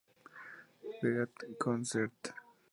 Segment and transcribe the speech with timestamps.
[0.99, 2.33] Great Concert!